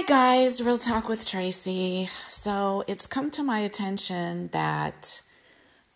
Hi, 0.00 0.06
guys, 0.06 0.62
Real 0.62 0.78
Talk 0.78 1.10
with 1.10 1.26
Tracy. 1.26 2.08
So, 2.30 2.84
it's 2.88 3.06
come 3.06 3.30
to 3.32 3.42
my 3.42 3.58
attention 3.58 4.48
that 4.48 5.20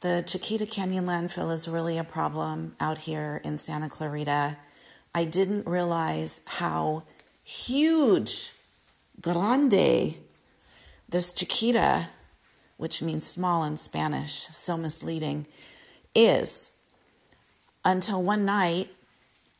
the 0.02 0.22
Chiquita 0.26 0.66
Canyon 0.66 1.06
landfill 1.06 1.50
is 1.50 1.70
really 1.70 1.96
a 1.96 2.04
problem 2.04 2.76
out 2.78 2.98
here 2.98 3.40
in 3.44 3.56
Santa 3.56 3.88
Clarita. 3.88 4.58
I 5.14 5.24
didn't 5.24 5.66
realize 5.66 6.44
how 6.46 7.04
huge, 7.44 8.52
grande, 9.22 10.16
this 11.08 11.32
Chiquita, 11.32 12.08
which 12.76 13.00
means 13.00 13.26
small 13.26 13.64
in 13.64 13.78
Spanish, 13.78 14.32
so 14.32 14.76
misleading, 14.76 15.46
is 16.14 16.72
until 17.86 18.22
one 18.22 18.44
night 18.44 18.90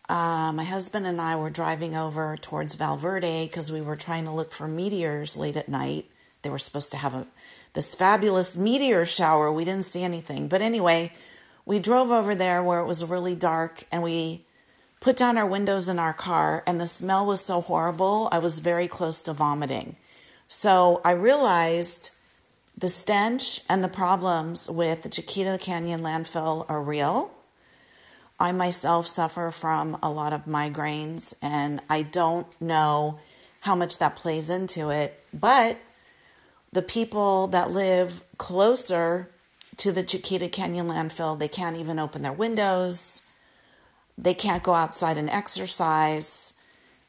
uh, 0.08 0.52
my 0.54 0.64
husband 0.64 1.06
and 1.06 1.20
I 1.20 1.36
were 1.36 1.50
driving 1.50 1.96
over 1.96 2.36
towards 2.36 2.74
Val 2.74 2.96
Verde 2.96 3.46
because 3.46 3.72
we 3.72 3.80
were 3.80 3.96
trying 3.96 4.24
to 4.24 4.30
look 4.30 4.52
for 4.52 4.68
meteors 4.68 5.36
late 5.36 5.56
at 5.56 5.68
night. 5.68 6.06
They 6.42 6.50
were 6.50 6.58
supposed 6.58 6.92
to 6.92 6.98
have 6.98 7.14
a 7.14 7.26
this 7.72 7.94
fabulous 7.94 8.56
meteor 8.56 9.06
shower. 9.06 9.50
We 9.50 9.64
didn't 9.64 9.86
see 9.86 10.04
anything, 10.04 10.48
but 10.48 10.60
anyway, 10.60 11.12
we 11.64 11.78
drove 11.78 12.10
over 12.10 12.34
there 12.34 12.62
where 12.62 12.80
it 12.80 12.86
was 12.86 13.04
really 13.04 13.34
dark, 13.34 13.84
and 13.90 14.02
we 14.02 14.42
put 15.00 15.16
down 15.16 15.38
our 15.38 15.46
windows 15.46 15.88
in 15.88 15.98
our 15.98 16.12
car, 16.12 16.62
and 16.66 16.78
the 16.78 16.86
smell 16.86 17.26
was 17.26 17.40
so 17.40 17.62
horrible. 17.62 18.28
I 18.30 18.38
was 18.38 18.60
very 18.60 18.86
close 18.86 19.22
to 19.22 19.32
vomiting. 19.32 19.96
So 20.46 21.00
I 21.04 21.12
realized 21.12 22.10
the 22.76 22.88
stench 22.88 23.60
and 23.68 23.82
the 23.82 23.88
problems 23.88 24.70
with 24.70 25.02
the 25.02 25.08
Chiquita 25.08 25.58
Canyon 25.58 26.02
landfill 26.02 26.66
are 26.68 26.82
real 26.82 27.32
I 28.38 28.52
myself 28.52 29.06
suffer 29.06 29.50
from 29.50 29.96
a 30.02 30.10
lot 30.10 30.32
of 30.32 30.44
migraines, 30.44 31.34
and 31.40 31.80
I 31.88 32.02
don't 32.02 32.48
know 32.60 33.20
how 33.60 33.74
much 33.74 33.98
that 33.98 34.16
plays 34.16 34.50
into 34.50 34.90
it. 34.90 35.20
But 35.32 35.78
the 36.72 36.82
people 36.82 37.46
that 37.48 37.70
live 37.70 38.22
closer 38.36 39.30
to 39.76 39.92
the 39.92 40.02
Chiquita 40.02 40.48
Canyon 40.48 40.88
landfill, 40.88 41.38
they 41.38 41.48
can't 41.48 41.76
even 41.76 41.98
open 41.98 42.22
their 42.22 42.32
windows. 42.32 43.22
They 44.18 44.34
can't 44.34 44.62
go 44.62 44.74
outside 44.74 45.16
and 45.16 45.30
exercise. 45.30 46.54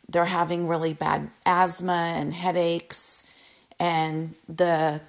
They're 0.08 0.26
having 0.26 0.68
really 0.68 0.94
bad 0.94 1.30
asthma 1.46 2.14
and 2.16 2.34
headaches. 2.34 3.30
And 3.80 4.36
the, 4.48 5.02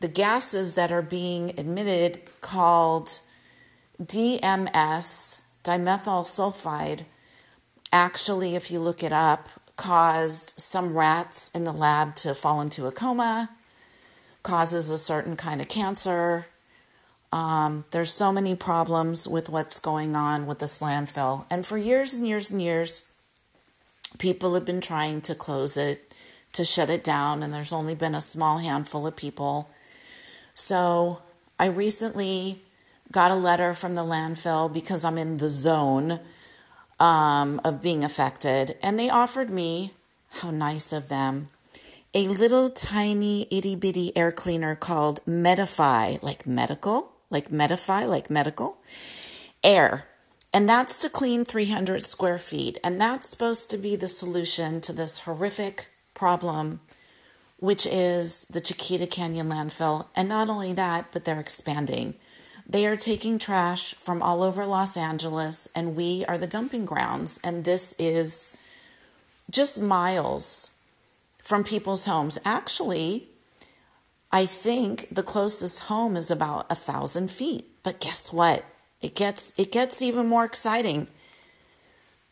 the 0.00 0.08
gases 0.08 0.74
that 0.74 0.90
are 0.90 1.02
being 1.02 1.56
emitted 1.56 2.20
called 2.40 3.20
DMS, 4.02 5.46
dimethyl 5.62 6.24
sulfide, 6.24 7.04
actually, 7.92 8.56
if 8.56 8.70
you 8.70 8.80
look 8.80 9.02
it 9.02 9.12
up, 9.12 9.48
caused 9.76 10.58
some 10.58 10.96
rats 10.96 11.50
in 11.54 11.64
the 11.64 11.72
lab 11.72 12.14
to 12.16 12.34
fall 12.34 12.60
into 12.60 12.86
a 12.86 12.92
coma, 12.92 13.50
causes 14.42 14.90
a 14.90 14.98
certain 14.98 15.36
kind 15.36 15.60
of 15.60 15.68
cancer. 15.68 16.46
Um, 17.32 17.84
there's 17.90 18.12
so 18.12 18.32
many 18.32 18.54
problems 18.54 19.26
with 19.26 19.48
what's 19.48 19.78
going 19.78 20.14
on 20.14 20.46
with 20.46 20.58
this 20.58 20.80
landfill. 20.80 21.46
And 21.50 21.66
for 21.66 21.78
years 21.78 22.14
and 22.14 22.26
years 22.26 22.50
and 22.50 22.60
years, 22.60 23.14
people 24.18 24.54
have 24.54 24.64
been 24.64 24.80
trying 24.80 25.20
to 25.22 25.34
close 25.34 25.76
it, 25.76 26.12
to 26.52 26.64
shut 26.64 26.90
it 26.90 27.02
down, 27.02 27.42
and 27.42 27.52
there's 27.52 27.72
only 27.72 27.94
been 27.94 28.14
a 28.14 28.20
small 28.20 28.58
handful 28.58 29.06
of 29.06 29.16
people. 29.16 29.68
So 30.54 31.20
I 31.58 31.66
recently 31.66 32.60
got 33.12 33.30
a 33.30 33.36
letter 33.36 33.74
from 33.74 33.94
the 33.94 34.02
landfill 34.02 34.72
because 34.72 35.04
I'm 35.04 35.18
in 35.18 35.36
the 35.38 35.48
zone 35.48 36.20
um, 37.00 37.60
of 37.64 37.82
being 37.82 38.04
affected. 38.04 38.76
And 38.82 38.98
they 38.98 39.10
offered 39.10 39.50
me, 39.50 39.92
how 40.40 40.50
nice 40.50 40.92
of 40.92 41.08
them, 41.08 41.48
a 42.12 42.28
little 42.28 42.68
tiny 42.68 43.46
itty 43.50 43.74
bitty 43.74 44.16
air 44.16 44.32
cleaner 44.32 44.74
called 44.74 45.24
Medify, 45.24 46.22
like 46.22 46.46
medical, 46.46 47.12
like 47.30 47.48
Medify, 47.48 48.08
like 48.08 48.30
medical 48.30 48.78
air. 49.62 50.06
And 50.52 50.68
that's 50.68 50.98
to 50.98 51.08
clean 51.08 51.44
300 51.44 52.04
square 52.04 52.38
feet. 52.38 52.78
And 52.84 53.00
that's 53.00 53.28
supposed 53.28 53.70
to 53.70 53.76
be 53.76 53.96
the 53.96 54.06
solution 54.06 54.80
to 54.82 54.92
this 54.92 55.20
horrific 55.20 55.88
problem, 56.14 56.78
which 57.58 57.86
is 57.86 58.46
the 58.46 58.60
Chiquita 58.60 59.08
Canyon 59.08 59.48
landfill. 59.48 60.06
And 60.14 60.28
not 60.28 60.48
only 60.48 60.72
that, 60.72 61.06
but 61.12 61.24
they're 61.24 61.40
expanding. 61.40 62.14
They 62.66 62.86
are 62.86 62.96
taking 62.96 63.38
trash 63.38 63.94
from 63.94 64.22
all 64.22 64.42
over 64.42 64.64
Los 64.64 64.96
Angeles, 64.96 65.68
and 65.76 65.96
we 65.96 66.24
are 66.26 66.38
the 66.38 66.46
dumping 66.46 66.86
grounds. 66.86 67.38
And 67.44 67.64
this 67.64 67.94
is 67.98 68.56
just 69.50 69.82
miles 69.82 70.76
from 71.42 71.62
people's 71.62 72.06
homes. 72.06 72.38
Actually, 72.44 73.28
I 74.32 74.46
think 74.46 75.08
the 75.14 75.22
closest 75.22 75.84
home 75.84 76.16
is 76.16 76.30
about 76.30 76.66
a 76.70 76.74
thousand 76.74 77.30
feet. 77.30 77.66
But 77.82 78.00
guess 78.00 78.32
what? 78.32 78.64
It 79.02 79.14
gets 79.14 79.56
it 79.58 79.70
gets 79.70 80.00
even 80.00 80.26
more 80.26 80.44
exciting. 80.44 81.08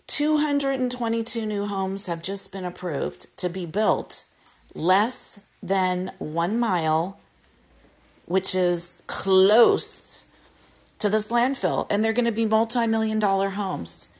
222 0.07 1.47
new 1.47 1.67
homes 1.67 2.07
have 2.07 2.23
just 2.23 2.53
been 2.53 2.65
approved 2.65 3.37
to 3.39 3.49
be 3.49 3.67
built 3.67 4.25
less 4.75 5.47
than 5.63 6.11
one 6.19 6.59
mile, 6.59 7.21
which 8.27 8.55
is 8.55 9.03
close 9.07 10.22
to 11.03 11.09
this 11.09 11.33
landfill 11.33 11.87
and 11.91 12.05
they're 12.05 12.13
going 12.13 12.25
to 12.25 12.33
be 12.33 12.47
multi-million 12.47 13.19
dollar 13.19 13.51
homes. 13.51 14.15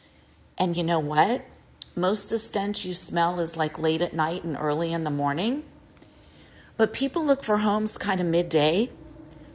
And 0.59 0.77
you 0.77 0.83
know 0.83 0.99
what? 0.99 1.45
Most 1.95 2.25
of 2.25 2.31
the 2.31 2.39
stench 2.39 2.85
you 2.85 2.93
smell 2.93 3.39
is 3.39 3.57
like 3.57 3.79
late 3.79 4.03
at 4.03 4.15
night 4.15 4.43
and 4.43 4.57
early 4.59 4.93
in 4.93 5.05
the 5.05 5.11
morning. 5.11 5.63
But 6.77 6.93
people 6.93 7.25
look 7.25 7.45
for 7.45 7.59
homes 7.59 7.97
kind 7.97 8.21
of 8.21 8.27
midday. 8.27 8.91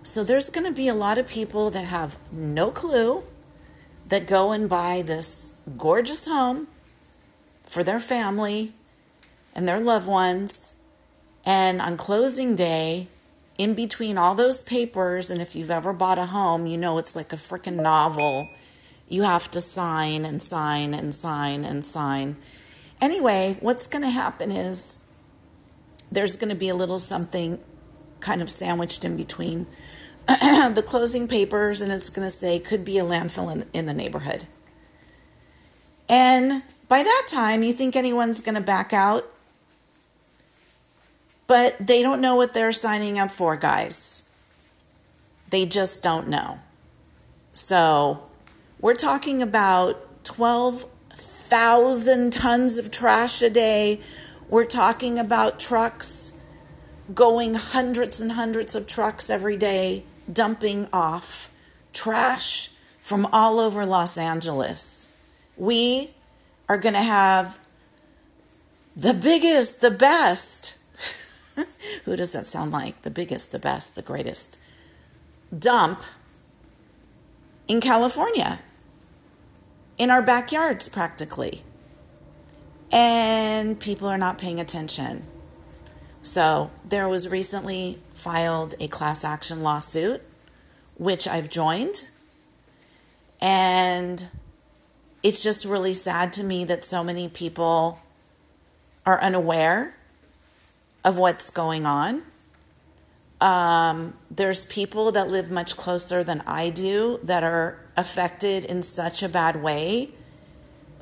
So 0.04 0.24
there's 0.24 0.50
going 0.50 0.66
to 0.66 0.72
be 0.72 0.88
a 0.88 0.96
lot 0.96 1.18
of 1.18 1.28
people 1.28 1.70
that 1.72 1.84
have 1.84 2.18
no 2.32 2.72
clue 2.72 3.24
that 4.08 4.26
go 4.26 4.54
and 4.54 4.70
buy 4.70 5.02
this 5.02 5.62
gorgeous 5.78 6.26
home 6.26 6.68
for 7.64 7.84
their 7.84 8.00
family 8.00 8.72
and 9.54 9.68
their 9.68 9.82
loved 9.82 10.08
ones. 10.08 10.82
And 11.46 11.82
on 11.82 11.98
closing 11.98 12.56
day, 12.56 13.10
in 13.58 13.74
between 13.74 14.18
all 14.18 14.36
those 14.36 14.62
papers, 14.62 15.30
and 15.30 15.42
if 15.42 15.56
you've 15.56 15.72
ever 15.72 15.94
bought 15.94 16.18
a 16.18 16.28
home, 16.28 16.68
you 16.68 16.78
know 16.78 16.98
it's 16.98 17.16
like 17.16 17.34
a 17.34 17.38
freaking 17.38 17.82
novel. 17.82 18.50
You 19.08 19.24
have 19.24 19.50
to 19.52 19.62
sign 19.62 20.26
and 20.26 20.42
sign 20.42 20.94
and 20.94 21.14
sign 21.14 21.64
and 21.64 21.84
sign. 21.84 22.38
Anyway, 23.02 23.58
what's 23.60 23.88
going 23.88 24.04
to 24.04 24.10
happen 24.10 24.52
is 24.52 25.10
there's 26.12 26.36
going 26.36 26.50
to 26.50 26.56
be 26.56 26.70
a 26.70 26.76
little 26.76 27.00
something 27.00 27.60
kind 28.20 28.42
of 28.42 28.50
sandwiched 28.50 29.06
in 29.06 29.16
between 29.18 29.68
the 30.28 30.84
closing 30.86 31.28
papers, 31.28 31.82
and 31.82 31.92
it's 31.92 32.10
going 32.10 32.28
to 32.28 32.34
say 32.34 32.60
could 32.60 32.84
be 32.84 32.98
a 32.98 33.04
landfill 33.04 33.54
in, 33.54 33.66
in 33.74 33.86
the 33.86 33.94
neighborhood. 33.94 34.46
And 36.10 36.64
by 36.88 37.04
that 37.04 37.28
time, 37.28 37.64
you 37.64 37.74
think 37.74 37.96
anyone's 37.96 38.42
going 38.42 38.56
to 38.56 38.62
back 38.62 38.94
out? 38.94 39.24
But 41.48 41.78
they 41.80 42.02
don't 42.02 42.22
know 42.22 42.36
what 42.36 42.54
they're 42.54 42.74
signing 42.74 43.18
up 43.18 43.32
for, 43.32 43.56
guys. 43.56 44.30
They 45.50 45.66
just 45.66 46.04
don't 46.04 46.28
know. 46.28 46.60
So 47.54 48.24
we're 48.82 48.96
talking 48.96 49.42
about 49.42 50.26
12,000 50.26 52.34
tons 52.34 52.78
of 52.78 52.92
trash 52.92 53.42
a 53.42 53.50
day. 53.50 54.02
We're 54.50 54.66
talking 54.66 55.18
about 55.18 55.60
trucks 55.60 56.34
going 57.14 57.56
hundreds 57.56 58.20
and 58.20 58.34
hundreds 58.34 58.76
of 58.76 58.86
trucks 58.86 59.30
every 59.30 59.56
day 59.56 60.04
dumping 60.32 60.88
off 60.92 61.50
trash 61.94 62.72
from 63.02 63.26
all 63.32 63.60
over 63.60 63.86
Los 63.86 64.18
Angeles. 64.18 65.08
We 65.56 66.12
are 66.68 66.78
going 66.78 66.94
to 66.94 67.02
have 67.02 67.60
the 68.96 69.14
biggest, 69.14 69.80
the 69.80 69.92
best 69.92 70.67
Who 72.08 72.16
does 72.16 72.32
that 72.32 72.46
sound 72.46 72.72
like? 72.72 73.02
The 73.02 73.12
biggest, 73.12 73.52
the 73.52 73.60
best, 73.60 73.96
the 73.96 74.02
greatest. 74.02 74.56
Dump 75.54 76.02
in 77.68 77.82
California, 77.82 78.60
in 79.98 80.10
our 80.10 80.22
backyards 80.22 80.88
practically. 80.88 81.64
And 82.94 83.78
people 83.78 84.08
are 84.08 84.18
not 84.18 84.38
paying 84.38 84.58
attention. 84.58 85.24
So 86.24 86.72
there 86.88 87.10
was 87.10 87.28
recently 87.28 87.98
filed 88.14 88.76
a 88.80 88.88
class 88.88 89.26
action 89.26 89.62
lawsuit, 89.62 90.22
which 90.96 91.28
I've 91.28 91.50
joined. 91.50 92.08
And 93.42 94.28
it's 95.24 95.44
just 95.44 95.66
really 95.66 95.94
sad 95.94 96.32
to 96.34 96.44
me 96.46 96.64
that 96.64 96.86
so 96.86 97.04
many 97.04 97.28
people 97.28 98.00
are 99.06 99.22
unaware 99.22 99.98
of 101.04 101.18
what's 101.18 101.50
going 101.50 101.86
on. 101.86 102.24
Um, 103.40 104.16
there's 104.32 104.66
people 104.66 105.12
that 105.12 105.28
live 105.30 105.52
much 105.52 105.78
closer 105.78 106.24
than 106.24 106.42
I 106.48 106.70
do 106.70 107.20
that 107.24 107.44
are 107.44 107.80
affected 107.96 108.66
in 108.66 108.82
such 108.82 109.22
a 109.22 109.30
bad 109.30 109.62
way 109.62 110.10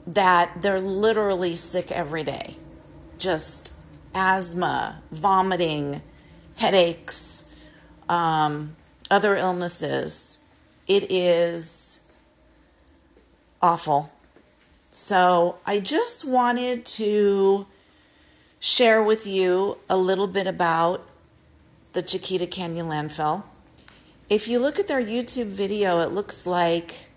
that 0.06 0.62
they're 0.62 0.82
literally 0.82 1.56
sick 1.56 1.92
every 1.92 2.24
day. 2.24 2.56
Just 3.18 3.74
asthma, 4.14 5.02
vomiting, 5.12 6.02
headaches, 6.58 7.50
um, 8.10 8.76
other 9.10 9.36
illnesses. 9.36 10.46
It 10.88 11.10
is 11.10 12.08
awful. 13.62 14.12
So 14.92 15.58
I 15.66 15.80
just 15.80 16.28
wanted 16.28 16.86
to 16.86 17.66
share 18.66 19.04
with 19.04 19.28
you 19.28 19.78
a 19.88 19.96
little 19.96 20.26
bit 20.26 20.48
about 20.48 21.00
the 21.94 22.02
Chiquita 22.02 22.48
Canyon 22.48 22.88
landfill. 22.88 23.44
If 24.28 24.48
you 24.48 24.58
look 24.58 24.80
at 24.80 24.88
their 24.88 25.04
YouTube 25.04 25.52
video, 25.52 26.02
it 26.02 26.10
looks 26.10 26.48
like 26.48 27.10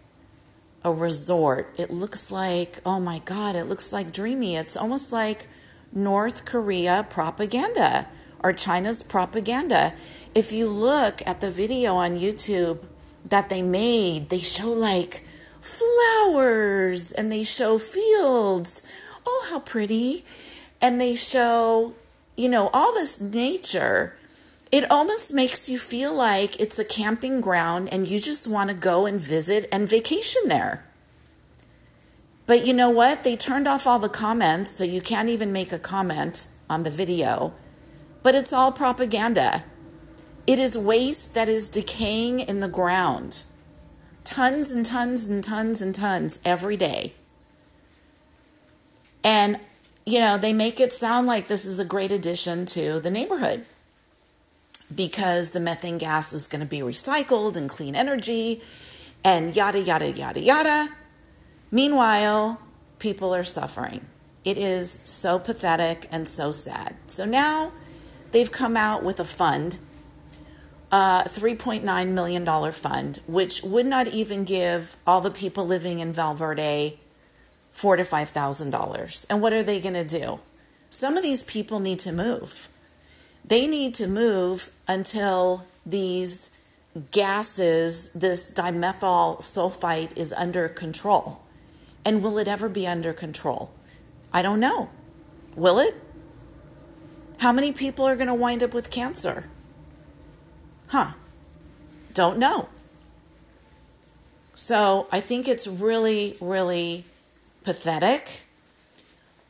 a 0.84 0.92
resort. 0.92 1.74
It 1.78 1.90
looks 1.90 2.30
like, 2.30 2.80
oh 2.84 3.00
my 3.00 3.20
God, 3.20 3.56
it 3.56 3.64
looks 3.64 3.94
like 3.94 4.12
dreamy. 4.12 4.56
It's 4.56 4.76
almost 4.76 5.10
like 5.10 5.46
North 5.90 6.44
Korea 6.44 7.06
propaganda 7.08 8.08
or 8.44 8.52
China's 8.52 9.02
propaganda. 9.02 9.94
If 10.34 10.52
you 10.52 10.68
look 10.68 11.26
at 11.26 11.40
the 11.40 11.50
video 11.50 11.94
on 11.94 12.18
YouTube 12.18 12.84
that 13.24 13.48
they 13.48 13.62
made, 13.62 14.28
they 14.28 14.40
show 14.40 14.70
like 14.70 15.24
flowers 15.62 17.10
and 17.10 17.32
they 17.32 17.42
show 17.42 17.78
fields. 17.78 18.86
Oh, 19.26 19.46
how 19.48 19.60
pretty. 19.60 20.26
And 20.80 21.00
they 21.00 21.14
show, 21.14 21.94
you 22.36 22.48
know, 22.48 22.70
all 22.72 22.92
this 22.94 23.20
nature. 23.20 24.16
It 24.70 24.90
almost 24.90 25.32
makes 25.32 25.68
you 25.68 25.78
feel 25.78 26.14
like 26.14 26.60
it's 26.60 26.78
a 26.78 26.84
camping 26.84 27.40
ground 27.40 27.88
and 27.90 28.06
you 28.06 28.20
just 28.20 28.46
want 28.46 28.70
to 28.70 28.76
go 28.76 29.06
and 29.06 29.20
visit 29.20 29.68
and 29.72 29.88
vacation 29.88 30.42
there. 30.46 30.84
But 32.48 32.66
you 32.66 32.72
know 32.72 32.88
what? 32.88 33.24
They 33.24 33.36
turned 33.36 33.68
off 33.68 33.86
all 33.86 33.98
the 33.98 34.08
comments, 34.08 34.70
so 34.70 34.82
you 34.82 35.02
can't 35.02 35.28
even 35.28 35.52
make 35.52 35.70
a 35.70 35.78
comment 35.78 36.46
on 36.70 36.82
the 36.82 36.90
video. 36.90 37.52
But 38.22 38.34
it's 38.34 38.54
all 38.54 38.72
propaganda. 38.72 39.64
It 40.46 40.58
is 40.58 40.76
waste 40.78 41.34
that 41.34 41.46
is 41.46 41.68
decaying 41.68 42.40
in 42.40 42.60
the 42.60 42.68
ground. 42.68 43.44
Tons 44.24 44.72
and 44.72 44.84
tons 44.86 45.28
and 45.28 45.44
tons 45.44 45.82
and 45.82 45.94
tons 45.94 46.40
every 46.42 46.78
day. 46.78 47.12
And, 49.22 49.60
you 50.08 50.20
know, 50.20 50.38
they 50.38 50.54
make 50.54 50.80
it 50.80 50.92
sound 50.92 51.26
like 51.26 51.48
this 51.48 51.66
is 51.66 51.78
a 51.78 51.84
great 51.84 52.10
addition 52.10 52.64
to 52.64 52.98
the 52.98 53.10
neighborhood 53.10 53.66
because 54.94 55.50
the 55.50 55.60
methane 55.60 55.98
gas 55.98 56.32
is 56.32 56.46
going 56.46 56.62
to 56.62 56.66
be 56.66 56.78
recycled 56.78 57.56
and 57.56 57.68
clean 57.68 57.94
energy 57.94 58.62
and 59.22 59.54
yada, 59.54 59.78
yada, 59.78 60.10
yada, 60.10 60.40
yada. 60.40 60.88
Meanwhile, 61.70 62.58
people 62.98 63.34
are 63.34 63.44
suffering. 63.44 64.06
It 64.44 64.56
is 64.56 64.90
so 65.04 65.38
pathetic 65.38 66.08
and 66.10 66.26
so 66.26 66.52
sad. 66.52 66.96
So 67.06 67.26
now 67.26 67.72
they've 68.32 68.50
come 68.50 68.78
out 68.78 69.04
with 69.04 69.20
a 69.20 69.26
fund, 69.26 69.76
a 70.90 71.24
$3.9 71.26 72.08
million 72.12 72.72
fund, 72.72 73.20
which 73.26 73.62
would 73.62 73.84
not 73.84 74.06
even 74.06 74.44
give 74.44 74.96
all 75.06 75.20
the 75.20 75.30
people 75.30 75.66
living 75.66 75.98
in 75.98 76.14
Val 76.14 76.34
Verde 76.34 76.98
four 77.78 77.94
to 77.94 78.04
five 78.04 78.28
thousand 78.28 78.70
dollars. 78.70 79.24
And 79.30 79.40
what 79.40 79.52
are 79.52 79.62
they 79.62 79.80
going 79.80 79.94
to 79.94 80.04
do? 80.04 80.40
Some 80.90 81.16
of 81.16 81.22
these 81.22 81.44
people 81.44 81.78
need 81.78 82.00
to 82.00 82.10
move. 82.12 82.68
They 83.44 83.68
need 83.68 83.94
to 83.94 84.08
move 84.08 84.74
until 84.88 85.64
these 85.86 86.50
gases, 87.12 88.12
this 88.14 88.52
dimethyl 88.52 89.38
sulfide, 89.38 90.10
is 90.16 90.32
under 90.32 90.68
control. 90.68 91.42
And 92.04 92.20
will 92.20 92.36
it 92.38 92.48
ever 92.48 92.68
be 92.68 92.84
under 92.84 93.12
control? 93.12 93.70
I 94.32 94.42
don't 94.42 94.58
know. 94.58 94.90
Will 95.54 95.78
it? 95.78 95.94
How 97.38 97.52
many 97.52 97.70
people 97.70 98.04
are 98.06 98.16
going 98.16 98.26
to 98.26 98.34
wind 98.34 98.64
up 98.64 98.74
with 98.74 98.90
cancer? 98.90 99.48
Huh. 100.88 101.12
Don't 102.12 102.38
know. 102.38 102.70
So 104.56 105.06
I 105.12 105.20
think 105.20 105.46
it's 105.46 105.68
really, 105.68 106.36
really 106.40 107.04
pathetic. 107.64 108.42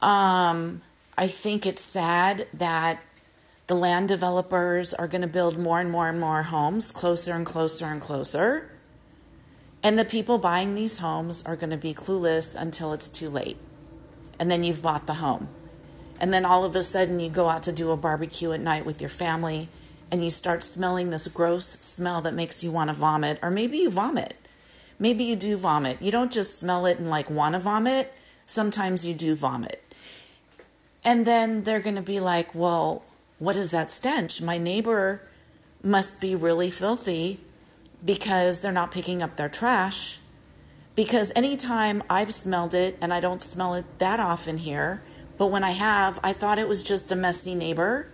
Um, 0.00 0.82
I 1.16 1.26
think 1.26 1.66
it's 1.66 1.82
sad 1.82 2.46
that 2.54 3.02
the 3.66 3.74
land 3.74 4.08
developers 4.08 4.94
are 4.94 5.06
going 5.06 5.22
to 5.22 5.28
build 5.28 5.58
more 5.58 5.80
and 5.80 5.90
more 5.90 6.08
and 6.08 6.18
more 6.18 6.44
homes 6.44 6.90
closer 6.90 7.32
and 7.34 7.44
closer 7.44 7.86
and 7.86 8.00
closer. 8.00 8.70
And 9.82 9.98
the 9.98 10.04
people 10.04 10.38
buying 10.38 10.74
these 10.74 10.98
homes 10.98 11.44
are 11.44 11.56
going 11.56 11.70
to 11.70 11.76
be 11.76 11.94
clueless 11.94 12.60
until 12.60 12.92
it's 12.92 13.10
too 13.10 13.28
late. 13.28 13.58
And 14.38 14.50
then 14.50 14.64
you've 14.64 14.82
bought 14.82 15.06
the 15.06 15.14
home. 15.14 15.48
And 16.20 16.32
then 16.32 16.44
all 16.44 16.64
of 16.64 16.74
a 16.74 16.82
sudden 16.82 17.20
you 17.20 17.28
go 17.28 17.48
out 17.48 17.62
to 17.64 17.72
do 17.72 17.90
a 17.90 17.96
barbecue 17.96 18.52
at 18.52 18.60
night 18.60 18.86
with 18.86 19.00
your 19.00 19.10
family 19.10 19.68
and 20.10 20.24
you 20.24 20.30
start 20.30 20.62
smelling 20.62 21.10
this 21.10 21.28
gross 21.28 21.66
smell 21.66 22.22
that 22.22 22.34
makes 22.34 22.64
you 22.64 22.70
want 22.70 22.90
to 22.90 22.94
vomit. 22.94 23.38
Or 23.42 23.50
maybe 23.50 23.78
you 23.78 23.90
vomit. 23.90 24.34
Maybe 24.98 25.24
you 25.24 25.36
do 25.36 25.56
vomit. 25.56 26.02
You 26.02 26.10
don't 26.10 26.32
just 26.32 26.58
smell 26.58 26.86
it 26.86 26.98
and 26.98 27.08
like 27.08 27.30
want 27.30 27.54
to 27.54 27.60
vomit. 27.60 28.12
Sometimes 28.46 29.06
you 29.06 29.14
do 29.14 29.34
vomit. 29.34 29.82
And 31.04 31.26
then 31.26 31.62
they're 31.62 31.80
going 31.80 31.96
to 31.96 32.02
be 32.02 32.20
like, 32.20 32.54
well, 32.54 33.02
what 33.38 33.56
is 33.56 33.70
that 33.70 33.92
stench? 33.92 34.42
My 34.42 34.58
neighbor 34.58 35.28
must 35.82 36.20
be 36.20 36.34
really 36.34 36.70
filthy 36.70 37.38
because 38.04 38.60
they're 38.60 38.72
not 38.72 38.90
picking 38.90 39.22
up 39.22 39.36
their 39.36 39.48
trash. 39.48 40.18
Because 40.96 41.32
anytime 41.36 42.02
I've 42.10 42.34
smelled 42.34 42.74
it, 42.74 42.98
and 43.00 43.14
I 43.14 43.20
don't 43.20 43.40
smell 43.40 43.74
it 43.74 43.84
that 43.98 44.18
often 44.18 44.58
here, 44.58 45.02
but 45.36 45.46
when 45.46 45.62
I 45.62 45.70
have, 45.70 46.18
I 46.24 46.32
thought 46.32 46.58
it 46.58 46.68
was 46.68 46.82
just 46.82 47.12
a 47.12 47.16
messy 47.16 47.54
neighbor, 47.54 48.10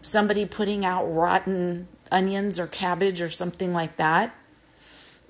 somebody 0.00 0.44
putting 0.44 0.84
out 0.84 1.04
rotten 1.04 1.86
onions 2.10 2.58
or 2.58 2.66
cabbage 2.66 3.22
or 3.22 3.30
something 3.30 3.72
like 3.72 3.96
that 3.96 4.34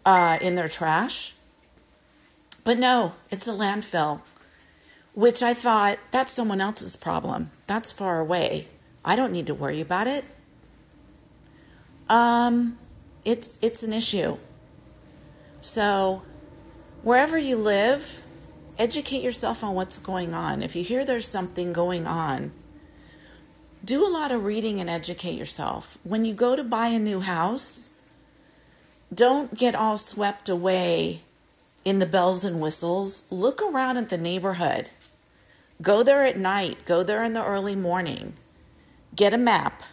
uh, 0.04 0.38
in 0.40 0.54
their 0.54 0.69
trash. 0.69 1.34
But 2.64 2.78
no, 2.78 3.14
it's 3.31 3.49
a 3.49 3.52
landfill, 3.52 4.22
which 5.14 5.43
I 5.43 5.54
thought 5.54 5.99
that's 6.10 6.32
someone 6.32 6.60
else's 6.60 6.96
problem. 6.96 7.50
That's 7.66 7.93
far 7.93 8.20
away. 8.20 8.69
I 9.04 9.16
don't 9.16 9.32
need 9.32 9.46
to 9.49 9.54
worry 9.54 9.81
about 9.81 10.06
it. 10.06 10.25
Um, 12.08 12.78
it's 13.25 13.58
it's 13.62 13.82
an 13.82 13.93
issue. 13.93 14.37
So, 15.60 16.22
wherever 17.02 17.38
you 17.38 17.56
live, 17.56 18.22
educate 18.78 19.22
yourself 19.22 19.62
on 19.64 19.75
what's 19.75 19.99
going 19.99 20.34
on. 20.34 20.62
If 20.62 20.76
you 20.76 20.84
hear 20.84 21.04
there's 21.04 21.26
something 21.26 21.72
going 21.72 22.06
on, 22.06 22.52
do 23.85 24.06
a 24.06 24.11
lot 24.11 24.30
of 24.30 24.44
reading 24.44 24.80
and 24.80 24.90
educate 24.90 25.38
yourself. 25.38 25.99
When 26.04 26.25
you 26.25 26.35
go 26.35 26.54
to 26.54 26.64
buy 26.64 26.88
a 26.88 26.99
new 26.99 27.21
house, 27.21 27.91
don't 29.23 29.57
get 29.57 29.76
all 29.76 29.97
swept 29.97 30.49
away 30.49 31.21
in 31.85 32.00
the 32.00 32.07
bells 32.07 32.45
and 32.45 32.61
whistles. 32.61 33.31
Look 33.31 33.62
around 33.62 33.97
at 33.97 34.09
the 34.09 34.19
neighborhood. 34.19 34.91
Go 35.81 36.02
there 36.02 36.25
at 36.26 36.37
night, 36.37 36.85
go 36.87 37.05
there 37.05 37.23
in 37.23 37.33
the 37.33 37.45
early 37.45 37.76
morning. 37.76 38.33
Get 39.14 39.33
a 39.33 39.38
map. 39.38 39.85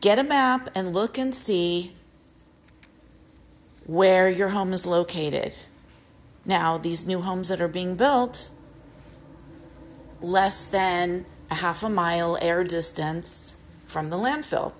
Get 0.00 0.18
a 0.18 0.24
map 0.24 0.70
and 0.74 0.94
look 0.94 1.18
and 1.18 1.34
see 1.34 1.92
where 3.84 4.30
your 4.30 4.48
home 4.48 4.72
is 4.72 4.86
located. 4.86 5.52
Now, 6.46 6.78
these 6.78 7.06
new 7.06 7.20
homes 7.20 7.50
that 7.50 7.60
are 7.60 7.68
being 7.68 7.96
built, 7.96 8.48
less 10.22 10.66
than 10.66 11.26
a 11.50 11.56
half 11.56 11.82
a 11.82 11.90
mile 11.90 12.38
air 12.40 12.64
distance 12.64 13.60
from 13.86 14.08
the 14.08 14.16
landfill. 14.16 14.72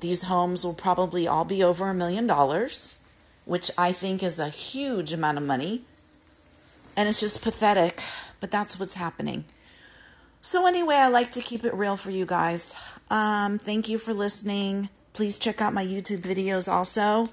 These 0.00 0.22
homes 0.22 0.64
will 0.64 0.74
probably 0.74 1.26
all 1.26 1.44
be 1.44 1.62
over 1.62 1.88
a 1.88 1.94
million 1.94 2.26
dollars, 2.26 3.00
which 3.44 3.70
I 3.76 3.92
think 3.92 4.22
is 4.22 4.38
a 4.38 4.48
huge 4.48 5.12
amount 5.12 5.38
of 5.38 5.44
money. 5.44 5.82
And 6.96 7.08
it's 7.08 7.20
just 7.20 7.42
pathetic, 7.42 8.02
but 8.40 8.50
that's 8.50 8.78
what's 8.78 8.94
happening. 8.94 9.44
So, 10.40 10.66
anyway, 10.66 10.96
I 10.96 11.08
like 11.08 11.32
to 11.32 11.40
keep 11.40 11.64
it 11.64 11.74
real 11.74 11.96
for 11.96 12.10
you 12.10 12.24
guys. 12.24 12.74
Um, 13.10 13.58
thank 13.58 13.88
you 13.88 13.98
for 13.98 14.14
listening. 14.14 14.88
Please 15.12 15.38
check 15.38 15.60
out 15.60 15.72
my 15.72 15.84
YouTube 15.84 16.20
videos 16.20 16.70
also. 16.70 17.28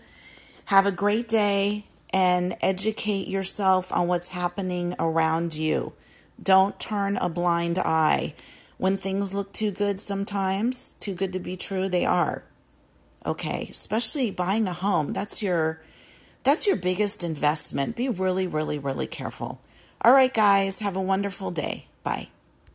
Have 0.66 0.88
a 0.88 0.92
great 0.92 1.28
day 1.28 1.86
and 2.12 2.56
educate 2.62 3.28
yourself 3.28 3.94
on 3.94 4.08
what's 4.08 4.30
happening 4.30 4.96
around 4.98 5.56
you. 5.56 5.94
Don't 6.42 6.80
turn 6.80 7.18
a 7.18 7.30
blind 7.30 7.78
eye. 7.78 8.34
When 8.78 8.98
things 8.98 9.34
look 9.34 9.54
too 9.54 9.72
good 9.72 10.00
sometimes, 10.00 10.94
too 10.94 11.14
good 11.14 11.32
to 11.34 11.40
be 11.40 11.56
true, 11.56 11.88
they 11.88 12.06
are. 12.06 12.44
Okay, 13.26 13.68
especially 13.72 14.30
buying 14.30 14.68
a 14.68 14.74
home. 14.74 15.12
That's 15.12 15.42
your 15.42 15.82
that's 16.44 16.68
your 16.68 16.76
biggest 16.76 17.24
investment. 17.24 17.96
Be 17.96 18.10
really 18.10 18.48
really 18.48 18.78
really 18.78 19.08
careful. 19.08 19.60
All 20.04 20.14
right 20.14 20.34
guys, 20.34 20.80
have 20.82 20.96
a 20.96 21.02
wonderful 21.02 21.52
day. 21.52 21.88
Bye. 22.04 22.30